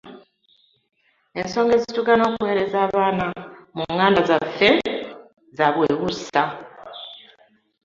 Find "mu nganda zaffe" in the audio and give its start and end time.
3.75-4.69